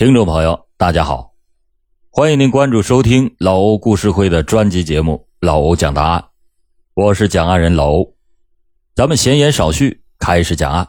[0.00, 1.34] 听众朋友，大家好，
[2.08, 6.20] 欢迎您关注收听老欧故事会的专辑节目《老欧讲答案》，
[6.94, 8.14] 我是讲案人老欧。
[8.94, 10.88] 咱们闲言少叙，开始讲案。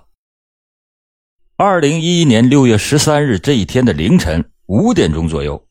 [1.57, 5.67] 二零一一年六月十三日这一天的凌晨五点钟左右，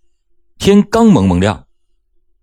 [0.59, 1.67] 天刚蒙蒙亮，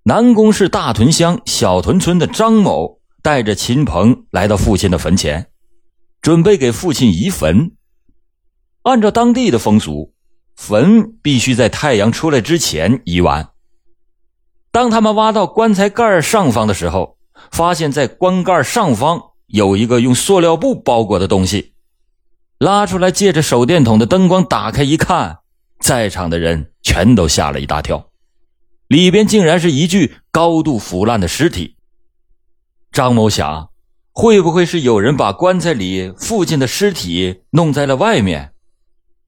[0.02, 5.52] 南宫市大屯乡小屯村的张某带着秦鹏来到父亲的坟前，
[6.23, 7.73] 准备给父亲移坟。
[8.82, 10.16] 按照当地的风俗。
[10.58, 13.50] 坟必须在太阳出来之前移完。
[14.72, 17.18] 当他们挖到棺材盖上方的时候，
[17.52, 21.73] 发现在棺盖上方有一个用塑料布包裹的东西。
[22.58, 25.40] 拉出来，借着手电筒的灯光打开一看，
[25.80, 28.09] 在场的人全都吓了一大跳，
[28.88, 31.76] 里边竟然是一具高度腐烂的尸体。
[32.92, 33.70] 张某想，
[34.12, 38.53] 会不会是有人把棺材里父亲的尸体弄在了外面？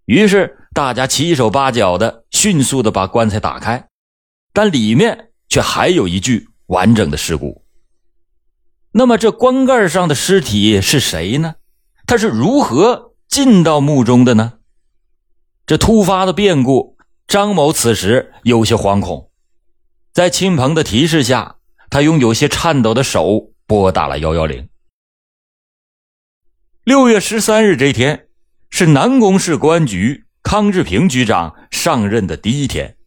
[0.06, 0.56] 于是。
[0.74, 3.88] 大家七手八脚的，迅速的把棺材打开，
[4.54, 7.66] 但里面却还有一具完整的尸骨。
[8.92, 11.56] 那么，这棺盖上的尸体是谁呢？
[12.06, 14.54] 他是如何进到墓中的呢？
[15.66, 19.30] 这突发的变故，张某此时有些惶恐。
[20.12, 21.58] 在亲朋的提示下，
[21.90, 24.68] 他用有些颤抖的手拨打了幺幺零。
[26.84, 28.28] 六月十三日这天，
[28.72, 30.26] 是南宫市公安局。
[30.52, 32.98] 康志平局长上任的第一天，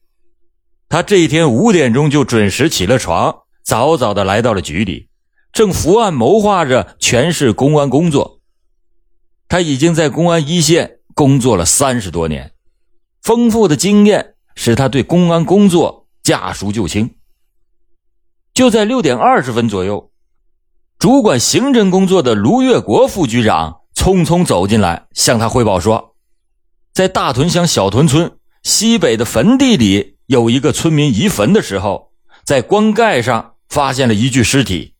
[0.88, 5.08] 他这一天五点钟就准时起了床，早早的来到了局里，
[5.52, 8.38] 正伏案谋划着全市公安工作。
[9.48, 12.52] 他已经在公安一线工作了三十多年，
[13.22, 17.16] 丰富的经验使他对公安工作驾熟就清。
[18.54, 20.12] 就在六点二十分左右，
[20.96, 26.11] 主管刑侦工作的卢月国副局长匆匆走进来，向他汇报说。
[26.92, 32.12] 在大屯乡小屯村西北的坟地里，有一个村民移坟的时候，
[32.44, 34.94] 在棺盖上发现了一具尸体。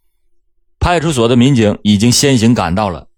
[0.81, 3.09] 派出所的民警已经先行赶到了，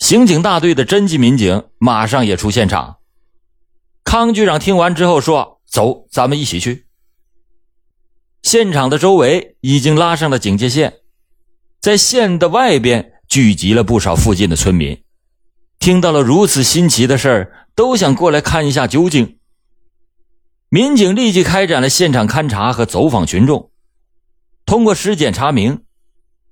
[0.00, 2.96] 刑警大队的侦缉民警马上也出现场。
[4.04, 6.86] 康局长听完之后说：“走，咱们一起去。”
[8.42, 10.94] 现场的周围已经拉上了警戒线，
[11.80, 15.00] 在线的外边聚集了不少附近的村民。
[15.78, 19.38] 听到了如此新奇的事儿，都想过来看一下究竟。
[20.68, 23.70] 民警立即开展了现场勘查和走访群众。
[24.66, 25.82] 通过尸检查明，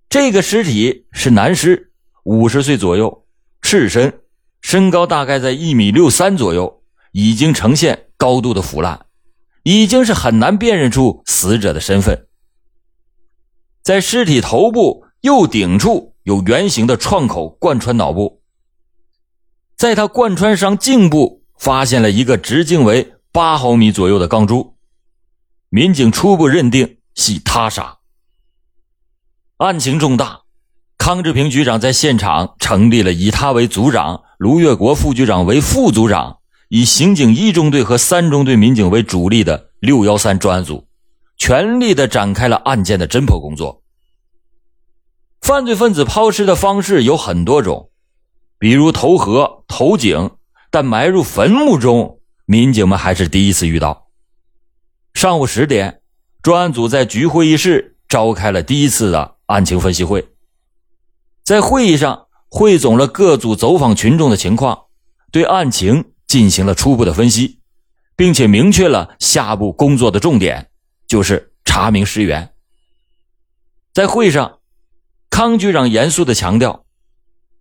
[0.08, 1.92] 这个尸体是男尸，
[2.24, 3.26] 五十岁左右，
[3.60, 4.20] 赤身，
[4.62, 9.04] 身高大概在一米六三左右，已经呈现高度的腐烂，
[9.64, 12.26] 已经是很难辨认出死者的身份。
[13.82, 18.40] 在尸体头部右顶处有圆形的创口贯穿脑部。
[19.78, 24.74] 在他贯穿伤颈部发现了一个直径为八毫米左右的钢珠，
[25.68, 27.98] 民警初步认定系他杀。
[29.58, 30.40] 案情重大，
[30.98, 40.88] 康志平局长在现场成立了以他为组长、卢月国副局长为副组长，以刑警一中队和三中队民警为主力的六幺三专案组，
[41.36, 43.84] 全力的展开了案件的侦破工作。
[45.40, 47.92] 犯罪分子抛尸的方式有很多种。
[48.58, 50.32] 比如投河、投井，
[50.70, 54.08] 但埋入坟墓中，民警们还是第一次遇到。
[55.14, 56.00] 上午十点，
[56.42, 60.28] 专案组在局会议室召开了第一次的案情分析会。
[61.44, 64.86] 在会议上，汇总了各组走访群众的情况，
[65.30, 67.60] 对案情进行了初步的分析，
[68.16, 70.68] 并且明确了下步工作的重点，
[71.06, 72.52] 就是查明尸源。
[73.94, 74.58] 在会上，
[75.30, 76.84] 康局长严肃地强调。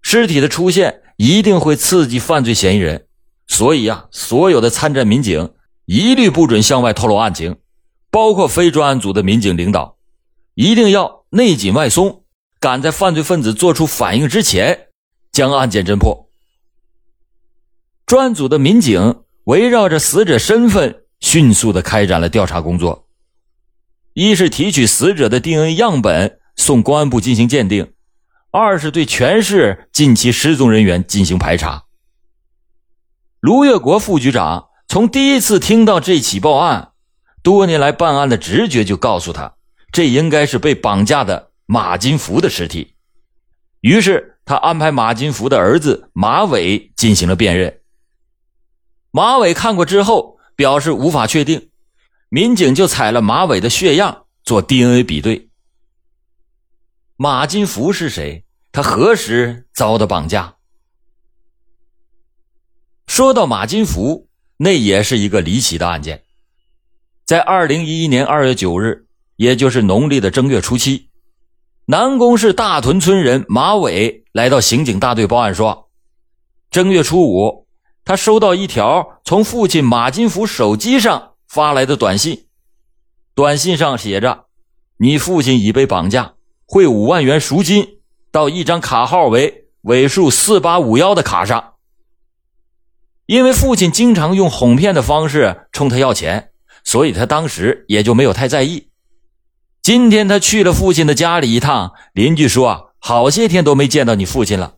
[0.09, 3.07] 尸体的出现一定会刺激犯罪嫌疑人，
[3.45, 5.53] 所以呀，所有的参战民警
[5.85, 7.57] 一律不准向外透露案情，
[8.09, 9.97] 包括非专案组的民警领导，
[10.53, 12.23] 一定要内紧外松，
[12.61, 14.87] 赶在犯罪分子做出反应之前
[15.33, 16.29] 将案件侦破。
[18.05, 23.09] 专案组的民警围绕着死者身份，迅速的开展了调查工作，
[24.13, 27.91] 一是提取死者的 DNA 样本送公安部进行鉴定。
[28.51, 31.83] 二是对全市近期失踪人员进行排查。
[33.39, 36.91] 卢月国副局长从第一次听到这起报案，
[37.43, 39.55] 多年来办案的直觉就告诉他，
[39.91, 42.95] 这应该是被绑架的马金福的尸体。
[43.81, 47.81] 于是他安排马金福的儿子马伟进行了辨认。
[49.11, 51.69] 马伟看过之后表示无法确定，
[52.29, 55.46] 民警就采了马伟的血样做 DNA 比对。
[57.19, 58.45] 马金福是谁？
[58.71, 60.57] 他何时遭的绑架？
[63.07, 66.23] 说到马金福，那也是一个离奇的案件。
[67.25, 71.09] 在二零一一年二月九日，也就是农历的正月初七，
[71.85, 75.89] 南宫市大屯村人马伟来到刑警大队报案说，
[76.69, 77.65] 正月初五，
[78.05, 82.45] 他收到一条从父亲马金福手机上发来的短信，
[83.33, 84.45] 短信上写着
[85.01, 86.35] ：“你父亲已被绑架，
[86.67, 91.73] 汇五万元赎金到一张卡号为尾数四八五幺的卡上。”
[93.25, 96.51] 因为父亲经常用哄骗的方式冲他要钱。
[96.83, 98.87] 所以他当时也就没有太在意。
[99.81, 104.77] 今天他去了父亲的家里一趟，邻居说好些天都没见到你父亲了，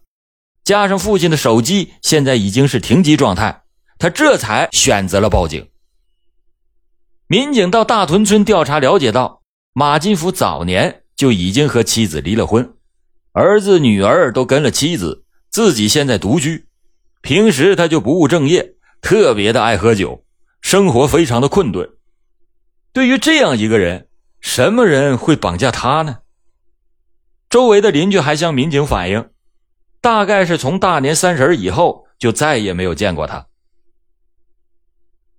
[0.64, 3.62] 加上父亲的手机现在已经是停机状态，
[4.00, 5.70] 他这才选择了报警。
[7.28, 9.44] 民警到大屯村调查了解到，
[9.74, 12.76] 马金福早年就已经和妻子离了婚，
[13.34, 16.66] 儿子女儿都跟了妻子，自己现在独居，
[17.20, 20.24] 平时他就不务正业，特别的爱喝酒，
[20.62, 21.90] 生活非常的困顿。
[22.94, 24.08] 对于这样一个人，
[24.40, 26.20] 什么人会绑架他呢？
[27.50, 29.30] 周围的邻居还向民警反映，
[30.00, 33.46] 大概是从大年三十以后就再也没有见过他。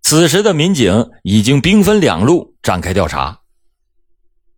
[0.03, 3.40] 此时的民警已经兵分两路展开调查，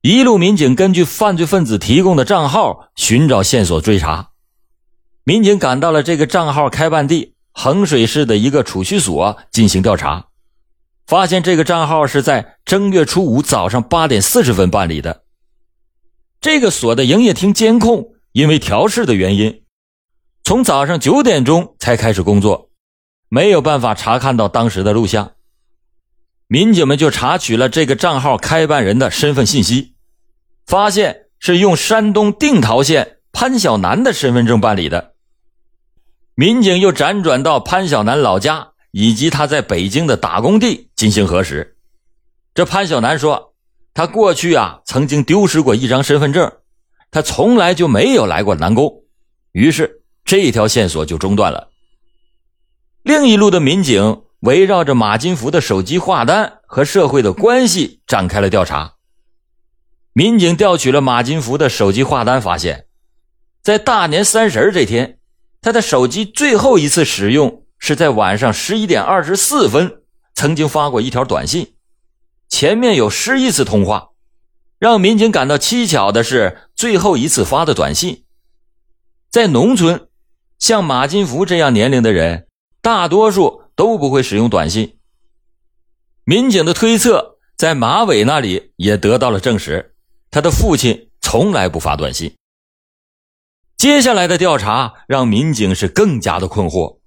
[0.02, 4.30] 一路民警根据犯罪分子提供的账号寻找线索追查，
[5.22, 10.26] 民警赶到了这个账号开办地衡水市的一个储蓄所进行调查。
[11.06, 15.22] 发现这个账号是在正月初五早上八点四十分办理的。
[16.40, 19.62] 这个所的营业厅监控因为调试的原因，
[20.42, 22.70] 从早上九点钟才开始工作，
[23.28, 25.34] 没有办法查看到当时的录像。
[26.48, 29.91] 民警们就查取了这个账号开办人的身份信息，
[30.66, 35.14] 发现是用山东定陶县潘小南的身份证办理的。
[36.34, 38.68] 民警又辗转到潘小南老家。
[38.94, 41.78] 以及他在北京的打工地进行核实，
[42.52, 43.54] 这潘小南说，
[43.94, 46.52] 他过去啊曾经丢失过一张身份证，
[47.10, 49.04] 他从来就没有来过南宫，
[49.52, 51.70] 于是这条线索就中断了。
[53.02, 58.96] 另一路的民警围绕着马金福的手机话单和社会的关系展开了调查。
[60.12, 62.86] 民警调取了马金福的手机话单，发现，
[63.62, 65.18] 在大年三十这天，
[65.60, 67.60] 他的手机最后一次使用。
[67.84, 70.02] 是在晚上十一点二十四分，
[70.36, 71.74] 曾经发过一条短信，
[72.48, 74.10] 前面有十一次通话。
[74.78, 78.22] 让民警感到蹊跷的是，最后一次发的短信，
[79.32, 80.06] 在农村，
[80.60, 82.46] 像马金福这样年龄的人，
[82.80, 84.98] 大多数都不会使用短信。
[86.22, 89.91] 民警的推测在马伟那里也得到了证实，
[90.32, 92.34] 他的父亲从来不发短信。
[93.76, 96.98] 接下来的调查让民警是更加的困惑。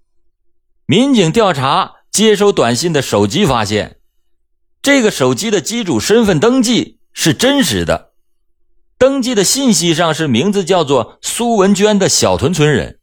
[0.86, 4.00] 民警调查接收短信的手机，发现
[4.83, 8.13] 这个手机的机主身份登记是真实的，
[9.00, 13.00] 登记的信息上是名字叫做苏文娟的小屯村人。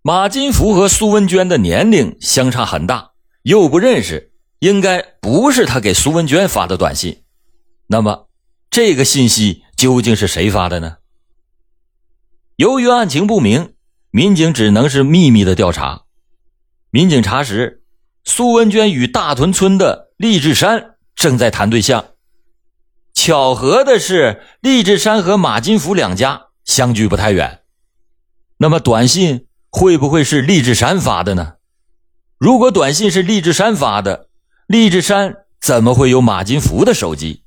[0.00, 3.10] 马金福和苏文娟的年龄相差很大，
[3.42, 7.24] 又不认识，应该不是他给苏文娟发的短信。
[7.88, 8.25] 那么，
[8.76, 10.98] 这个信息究竟是谁发的呢？
[12.56, 13.72] 由于案情不明，
[14.10, 16.02] 民警只能是秘密的调查。
[16.90, 17.82] 民警查实，
[18.22, 22.04] 苏文娟与大屯村的厉志山正在谈对象。
[23.14, 27.62] 巧合的是，厉志山和马金福两家相距不太远。
[28.58, 31.54] 那么，短信会不会是厉志山发的呢？
[32.36, 34.28] 如果短信是厉志山发的，
[34.66, 37.44] 厉志山怎么会有马金福的手机？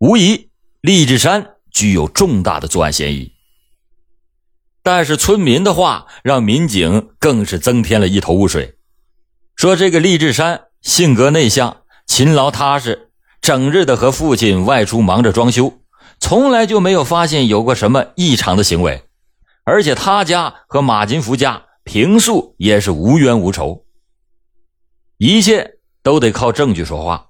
[0.00, 0.50] 无疑，
[0.80, 3.32] 厉志山具有重大的作案嫌疑。
[4.80, 8.76] 但是村民的话让民警更是增添了一头雾水，
[9.56, 15.80] 说这个厉志山性格内向、勤劳踏实，整日的和父亲外出忙着装修，
[16.20, 19.02] 从来就没有发现有过什么异常的行为，
[19.64, 23.84] 而且他家和马金福家平素也是无冤无仇，
[25.16, 27.27] 一切都得靠证据说话。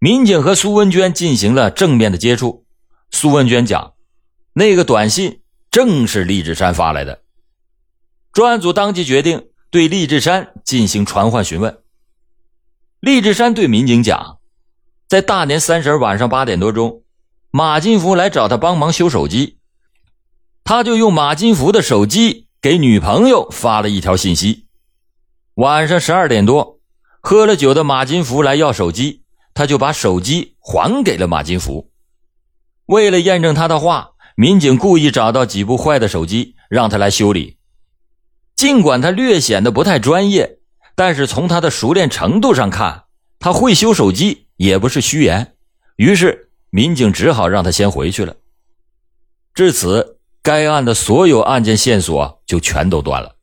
[0.00, 2.64] 民警和苏文娟进行了正面的接触，
[3.10, 3.92] 苏文娟讲，
[4.54, 5.40] 那个短信。
[5.70, 7.22] 正是厉志山发来的。
[8.32, 11.78] 专案组当即决定对厉志山进行传唤询问。
[12.98, 14.38] 厉志山对民警讲，
[15.06, 17.04] 在大年三十晚上八点多钟，
[17.52, 19.58] 马金福来找他帮忙修手机，
[20.64, 24.66] 他就用马金福的手机给女朋友发了一条信息。
[25.54, 26.80] 晚上十二点多，
[27.20, 29.22] 喝了酒的马金福来要手机，
[29.60, 31.90] 他就把手机还给了马金福。
[32.86, 34.12] 为了验证他的话。
[34.36, 37.58] 民警故意找到几部坏的手机，让他来修理。
[38.56, 40.60] 尽管他略显得不太专业，
[40.94, 43.04] 但是从他的熟练程度上看，
[43.38, 45.56] 他会修手机也不是虚言。
[45.96, 48.36] 于是民警只好让他先回去了。
[49.52, 53.36] 至此，该案的所有案件线索就全都断了，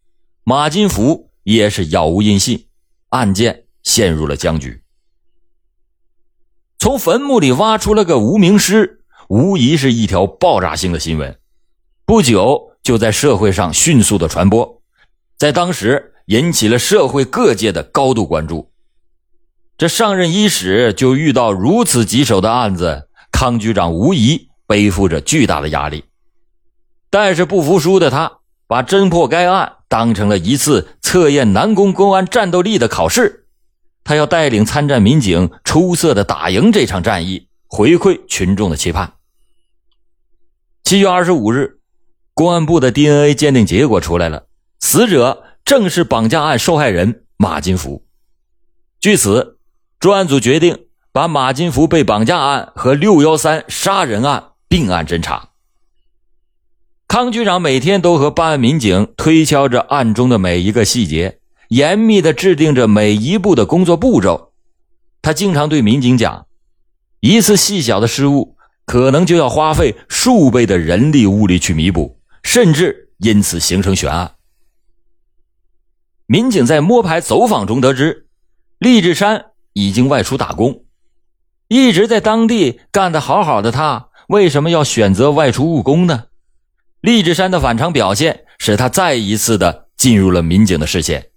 [0.43, 2.65] 马金福也是杳无音信，
[3.09, 4.81] 案件陷入了僵局。
[6.79, 11.35] 从坟墓里挖出了个无名尸，无疑是一条爆炸性的新闻，
[12.05, 14.81] 不久就在社会上迅速的传播，
[15.37, 18.71] 在当时引起了社会各界的高度关注。
[19.75, 26.03] 这上任伊始就遇到如此棘手的案子，康局长无疑背负着巨大的压力。
[27.09, 33.46] 但是不服输的他，把侦破该案当成了一次测验南宫公安战斗力的考试。
[34.07, 39.15] 他要带领参战民警出色的打赢这场战役，回馈群众的期盼。
[40.85, 41.81] 七月二十五日，
[42.33, 44.45] 公安部的 DNA 鉴定结果出来了，
[44.79, 48.05] 死者正是绑架案受害人马金福。
[49.01, 49.57] 据此，
[49.99, 55.49] 专案组决定把马金福被绑架案和六幺三杀人案并案侦查。
[57.09, 61.39] 康局长每天都和办案民警推敲着案中的每一个细节。
[61.69, 64.53] 严密的制定着每一步的工作步骤，
[65.21, 66.47] 他经常对民警讲
[67.19, 68.55] ：“一次细小的失误，
[68.85, 74.35] 可能就要花费数倍的人力物力去弥补，甚至因此形成悬案。”
[76.25, 78.27] 民警在摸排走访中得知，
[78.79, 80.83] 厉志山已经外出打工，
[81.67, 86.25] 一直在当地干得好好的他，为什么要选择外出务工呢？
[87.01, 91.29] 厉志山的反常表现使他再一次的进入了民警的视线。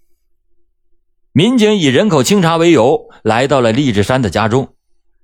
[1.32, 4.74] 民警以人口清查为由，来到了厉志山的家中，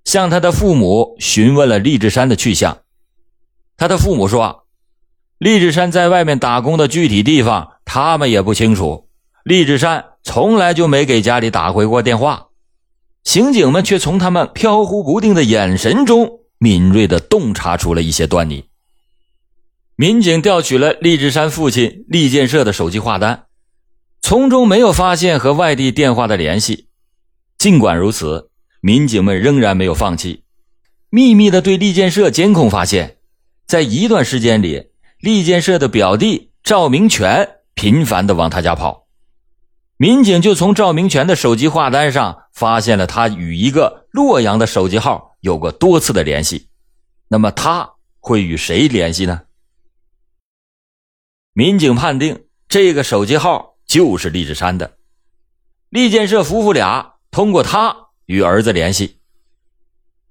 [0.05, 2.79] 向他的父母询问了厉志山的去向。
[3.77, 4.67] 他的父母说，
[5.39, 9.09] 厉志山在外面打工的具体地方，他们也不清楚。
[9.43, 12.47] 厉志山从来就没给家里打回过电话。
[13.25, 18.67] 刑警们却从他们飘忽不定的眼神中，敏锐地洞察出了一些端倪。
[19.97, 23.46] 民警调取了厉志山父亲厉建设的手机话单。
[24.29, 26.89] 从中没有发现和外地电话的联系，
[27.59, 30.43] 尽管如此，民警们仍然没有放弃，
[31.11, 33.19] 秘密的对利建设监控发现，
[33.69, 34.89] 在一段时间里，
[35.21, 39.07] 利建设的表弟赵明全频繁的往他家跑，
[39.97, 46.67] 民警就从赵明全的手机话单上发现了他与一个洛阳的手机号有过多次的联系，
[47.29, 49.43] 那么他会与谁联系呢？
[51.53, 53.76] 民警判定这个手机号。
[53.87, 54.97] 就是厉志山的，
[55.91, 59.19] 厉建设夫妇俩通过他与儿子联系。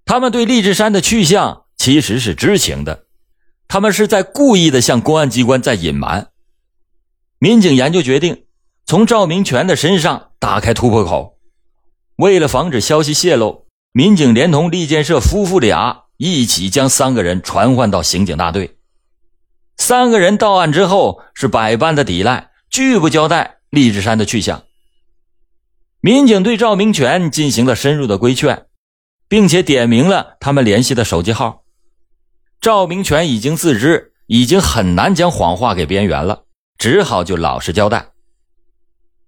[0.06, 3.06] 他们对厉志山的去向其实是知情的，
[3.68, 6.30] 他们是在故意的向公安机关在隐瞒。
[7.40, 8.46] 民警研究决定
[8.86, 11.38] 从赵明全的身上打开突破口，
[12.18, 18.78] 为了防止消息泄露，民警连同厉建设夫妇俩一起将三个人传唤到刑警大队。
[19.78, 22.52] 三个人到案之后是百般的抵赖。
[22.76, 24.66] 拒不交代厉志山的去向。
[26.02, 28.66] 民警对赵明全进行了深入的规劝，
[29.30, 31.64] 并且点明了他们联系的手机号。
[32.60, 36.44] 赵明全已经自知已经很难将谎话给边缘了，
[36.78, 38.10] 只好就老实交代。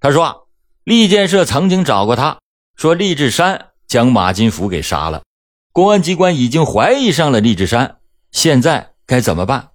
[0.01, 0.49] 他说
[0.83, 2.39] ：“厉建设曾经找过他，
[2.75, 5.23] 说厉志山将马金福给杀了，
[5.71, 7.99] 公安机关已经怀疑上了厉志山，
[8.29, 9.69] 现在该怎么办？”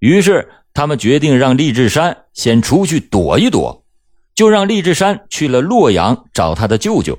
[0.00, 0.50] 于是。
[0.78, 3.84] 他们决定让厉志山先出去躲一躲，
[4.32, 7.18] 就让厉志山去了洛阳找他的舅舅。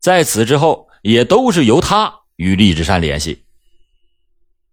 [0.00, 3.46] 在此之后，也都是由他与厉志山联系。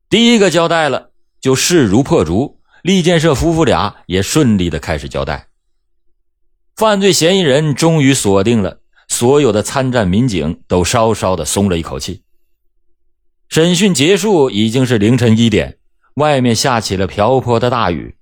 [0.09, 2.59] 第一个交代了，就势如破竹。
[2.81, 5.47] 厉建设夫妇俩也顺利的开始交代。
[6.75, 12.23] 犯罪嫌疑人终于锁定了，所有的参战民警都稍稍的松了一口气。
[13.47, 15.77] 审讯结束，已经是凌晨一点，
[16.15, 18.15] 外面下起了瓢泼的大雨。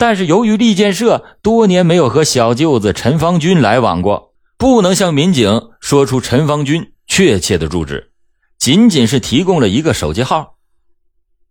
[0.00, 8.10] 但是由于利建设多年没有和小舅子陈方军来往过，不能向民警说出陈方军确切的住址，
[8.58, 10.54] 仅仅是提供了一个手机号。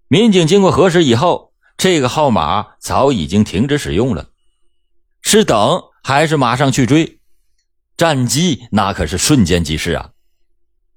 [0.08, 4.30] 民警经过核实以后，这个号码早已经停止使用了。
[5.22, 7.20] 是等还是马上去追？
[7.98, 10.10] 战机那可是瞬间即逝啊！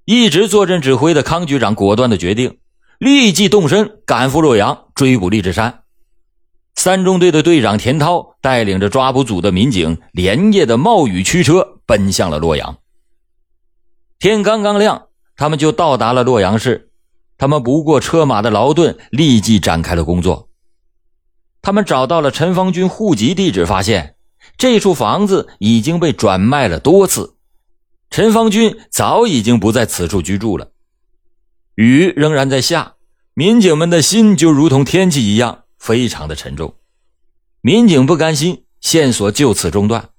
[0.07, 2.57] 一直坐镇指挥的康局长果断的决定，
[2.99, 5.82] 立即动身赶赴洛阳追捕栗志山。
[6.75, 12.79] 三中队的队长田涛带领着抓捕组的民警，连夜的冒雨驱车奔向了洛阳。
[14.19, 16.91] 天刚刚亮，他们就到达了洛阳市。
[17.39, 20.49] 他们不过车马的劳顿，立即展开了工作。
[21.61, 24.17] 他们找到了陈方军户籍地址，发现
[24.57, 27.37] 这处房子已经被转卖了多次，
[28.11, 30.71] 陈方军早已经不在此处居住了。
[31.75, 32.95] 雨仍然在下，
[33.35, 36.77] 民警们的心就如同天气一样，非常的沉重。
[37.61, 40.11] 民警不甘心，线索就此中断。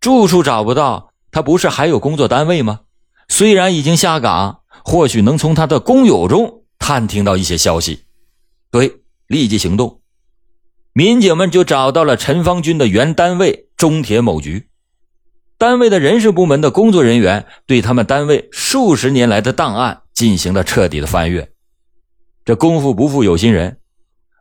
[0.00, 2.80] 住处找不到，他不是还有工作单位吗？
[3.28, 8.02] 虽然已经下岗，或许能从他的工友中探听到一些消息。
[8.72, 10.00] 对，立即行动。
[10.92, 14.68] 民警们就找到了陈方军的原单位中铁某局，
[15.56, 21.52] 单位的人事部门的工作人员对他们单位数十年来的档案进行了彻底的翻阅。
[22.48, 23.78] 这功夫不负有心人，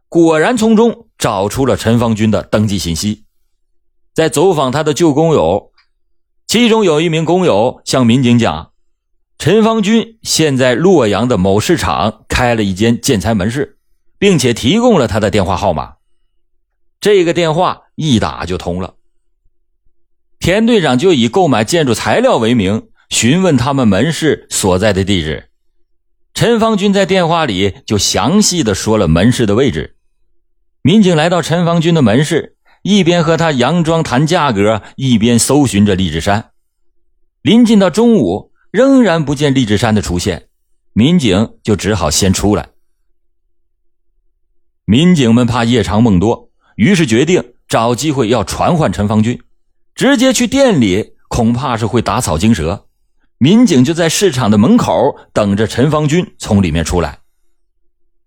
[0.08, 3.26] 果然从中找出了陈方军的登记信息。
[4.14, 5.74] 在走访他的旧工友，
[6.48, 8.72] 其中有一名工友向民警讲，
[9.38, 13.78] 陈方军现在洛阳的某市场开了一间建材门市，
[14.18, 15.96] 并且提供了他的电话号码。
[17.02, 18.96] 这个电话一打就通了，
[20.40, 25.50] 田队长就以购买建筑材料为名询问他们门市所在的地址。
[26.38, 29.96] 陈方军在电话里就详细的说了门市的位置。
[30.84, 36.51] 民警来到陈方军的门市，一边和他佯装谈价格，一边搜寻着厉志山。
[37.41, 40.50] 临近到中午，仍然不见厉志山的出现，
[40.94, 42.70] 民警就只好先出来。
[44.86, 46.51] 民警们怕夜长梦多。
[46.75, 49.41] 于是决定找机会要传唤陈方军，
[49.96, 52.87] 直接去店里恐怕是会打草惊蛇。
[53.39, 57.20] 民警就在市场的门口等着陈方军从里面出来。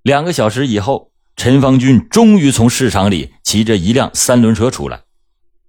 [0.02, 5.00] 两个小时以后，陈方军终于从市场里骑着一辆三轮车出来。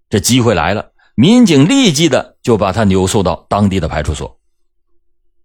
[0.10, 4.40] 这机会来了，民警立即的就把他扭送到当地的派出所。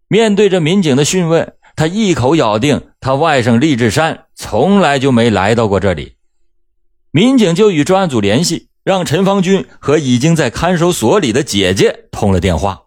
[0.09, 6.17] 面对着民警的讯问，他一口咬定他外甥厉志山从来就没来到过这里。
[7.11, 12.83] 民警就与专案组联系，让陈方军和已经在看守所里的姐姐通了电话。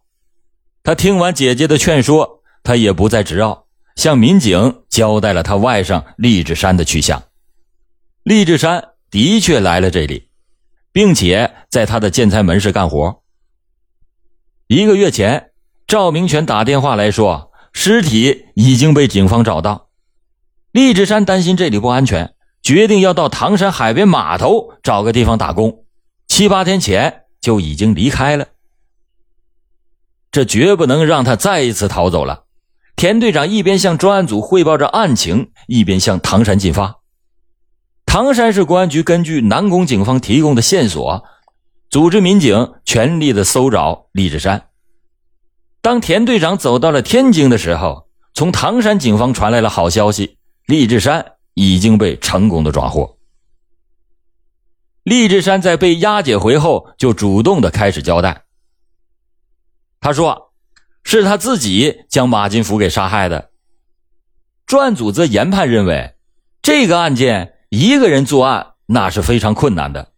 [0.89, 3.65] 他听完姐姐的劝说，他也不再执拗，
[3.95, 7.21] 向民警交代了他外甥厉志山的去向。
[8.23, 10.29] 厉志山的确来了这里，
[10.91, 13.21] 并且在他的建材门市干活。
[14.65, 15.51] 一个月前，
[15.85, 19.89] 赵明全打电话来说，尸体已经被警方找到。
[20.71, 22.33] 厉志山担心这里不安全。
[22.63, 25.85] 决定要到唐山海边码头找个地方打工，
[26.27, 28.47] 七八天前就已经离开了。
[30.31, 32.45] 这绝不能让他再一次逃走了。
[32.95, 36.97] 田队长一边向专案组汇报着案情，一边向唐山进发。
[38.05, 41.23] 唐山市公安局根据南宫警方提供的线索，
[41.89, 44.67] 组织民警全力的搜找李志山。
[45.81, 51.33] 当田队长走到了天津的时候，从唐山警方传来了好消息：李志山。
[51.55, 53.17] 已经被成功的抓获。
[55.03, 58.43] 厉志山在被押解回后，就主动的开始交代。
[59.99, 60.53] 他说
[61.03, 63.51] ：“是他自己将马金福给杀害的。”
[64.65, 66.15] 专案组则研判认为，
[66.61, 70.13] 这个案件一个人作案那是非常困难的，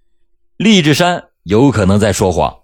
[0.58, 2.60] 厉志山有可能在说谎。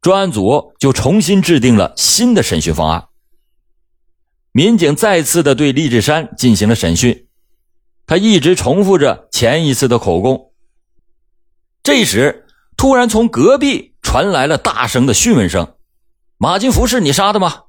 [0.00, 3.08] 专案组就重新制定了新的审讯方案。
[4.52, 7.26] 民警再次的对厉志山进行了审讯。
[8.06, 10.52] 他一直重复着前一次的口供。
[11.82, 15.73] 这时，突然从隔壁传来了大声的讯问声
[16.44, 17.62] ：“马金福是你杀的吗？”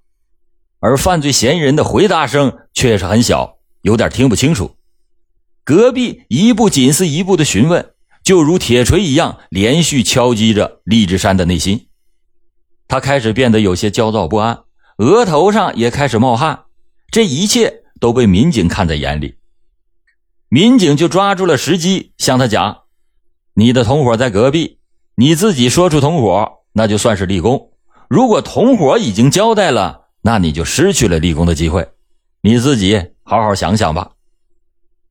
[0.83, 4.75] 而犯罪嫌疑人的回答声却是很小，有点听不清楚。
[5.63, 11.87] 隔壁一步紧似一步的询问，就如铁锤一样，连续敲击着厉志山的内心。
[12.89, 14.65] 他开始变得有些焦躁不安，
[14.97, 16.65] 额头上也开始冒汗。
[17.09, 19.37] 这一切都被民警看在眼里。
[20.49, 22.79] 民警就抓住了时机，向他讲
[23.55, 24.79] ：“你的同伙在隔壁，
[25.15, 27.71] 你自己说出同伙，那就算是立功。
[28.09, 31.89] 如果同伙已经交代了，那你就失去了立功的机会。
[32.41, 34.11] 你自己好好想想吧。”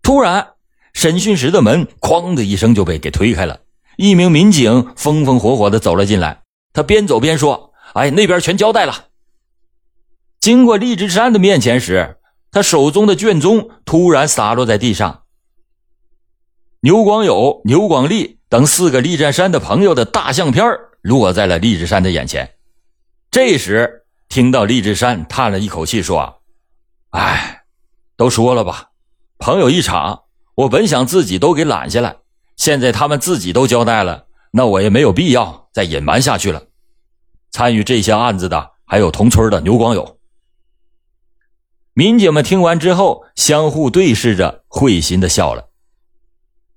[0.03, 0.49] 突然，
[0.93, 3.61] 审讯室的门“哐”的一声就被给推开了，
[3.97, 6.43] 一名民警风风火火的走了进来。
[6.73, 9.07] 他边走边说：“哎，那边全交代了。”
[10.41, 12.19] 经过厉志山的面前时，
[12.53, 15.23] 他手中的卷宗突然洒落在地上。
[16.81, 20.65] 牛广友、牛广利等四个厉占山的朋友的大相片
[21.01, 22.51] 落在了厉志山的眼前。
[23.35, 26.41] 这时，听到厉志山叹了一口气，说
[27.11, 27.65] ：“哎，
[28.17, 28.91] 都说了吧，
[29.39, 32.19] 朋友一场，我本想自己都给揽下来。
[32.57, 36.63] 现在他们自己都交代了，那我也没有必要再隐瞒下去了。
[37.51, 40.21] 参与这项案子的还有同村的牛广友。”
[41.93, 45.71] 民警们听完之后，相互对视着，会心的笑了。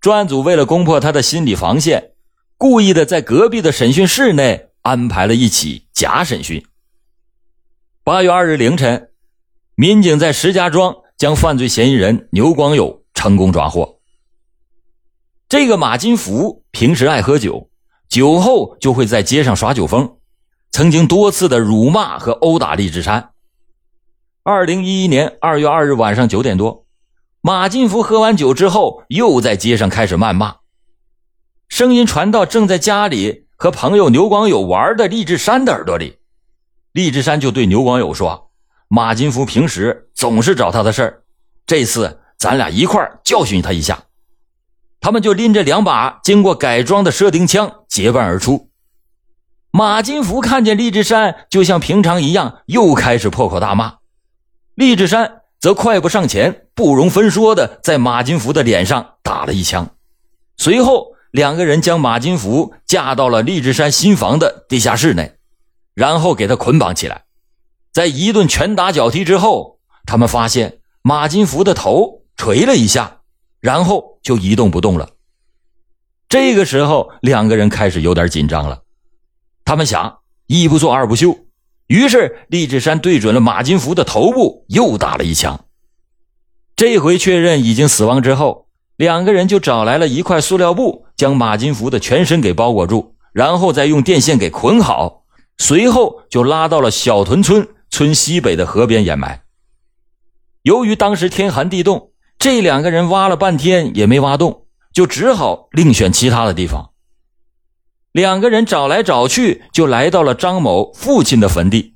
[0.02, 2.13] 专案组为了攻破他的心理防线，
[2.58, 6.65] 故意的在隔壁的审讯室内安排了一起假审讯。
[8.06, 9.10] 八月二日凌晨，
[9.76, 14.00] 民警在石家庄将犯罪嫌疑人牛光友成功抓获。
[15.50, 17.69] 这个马金福平时爱喝酒，
[18.08, 20.19] 酒后就会在街上耍酒疯，
[20.71, 23.32] 曾经多次的辱骂和殴打厉志山。
[24.43, 26.86] 二零一一年二月二日晚上九点多，
[27.41, 30.60] 马金福喝完酒之后，又在街上开始谩骂。
[31.67, 36.20] 声音传到正在家里和朋友牛光友玩的厉志山的耳朵里。
[36.91, 38.52] 厉志山就对牛光友说
[38.88, 41.24] ：“马金福平时总是找他的事儿，
[41.65, 44.04] 这次咱俩一块儿教训他一下。”
[45.02, 48.70] 他们就拎着两把经过改装的射钉枪结伴而出。
[49.72, 53.96] 马金福看见厉志山，就像平常一样，又开始破口大骂。
[54.76, 59.89] 厉志山则快步上前，不容分说的在马金福的脸上打了一枪。
[60.58, 65.34] 随后，两个人将马金福架到了厉志山新房的地下室内。
[65.94, 67.24] 然后给他捆绑起来，
[67.92, 73.22] 在一顿拳打脚踢之后，他们发现马金福的头垂了一下，
[73.60, 75.10] 然后就一动不动了。
[76.30, 78.84] 这个时候，两个人开始有点紧张了。
[79.66, 81.36] 他们想一不做二不休，
[81.88, 85.66] 于是厉志山对准了马金福的头部又打了一枪。
[86.76, 88.66] 这回确认已经死亡之后，
[88.98, 95.24] 两个人就找来了一块塑料布，将马金福的全身给包裹住，然后再用电线给捆好。
[95.60, 99.44] 随后就拉到了小屯村村西北的河边掩埋。
[100.64, 106.90] 由于当时天寒地冻，这两个人挖了半天也没挖动，就只好另选其他的地方。
[108.12, 111.96] 两个人找来找去，就来到了张某父亲的坟地，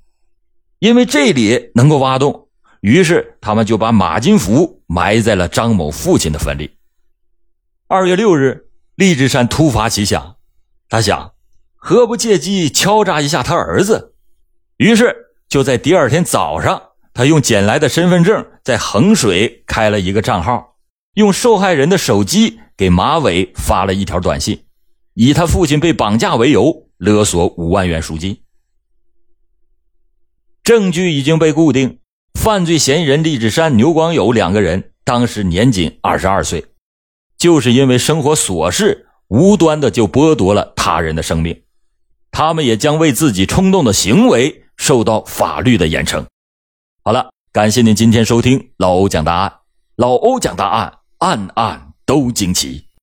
[0.77, 2.47] 因为这里能够挖洞，
[2.81, 6.69] 于是他们就把马金福埋在了张某父亲的坟里。
[7.93, 10.37] 二月六日，栗志山突发奇想，
[10.87, 11.33] 他想。
[11.75, 14.13] 何不借机敲诈一下他儿子？
[14.77, 15.13] 于是
[15.49, 16.81] 就在第二天早上，
[17.13, 20.77] 他用捡来的身份证在衡水开了一个账号，
[21.15, 24.63] 用受害人的手机给马伟发了一条短信，
[25.15, 28.41] 以他父亲被绑架为由勒索五万元赎金。
[30.63, 31.99] 证据已经被固定，
[32.39, 36.63] 犯罪嫌疑人栗志山、牛光友两个人当时年仅二十二岁，
[37.41, 41.63] 就是因为生活琐事，无端的就剥夺了他人的生命。
[42.29, 46.23] 他们也将为自己冲动的行为受到法律的严惩。
[47.03, 49.53] 好了，感谢您今天收听老欧讲答案，
[49.95, 52.85] 老欧讲答案，案案都惊奇。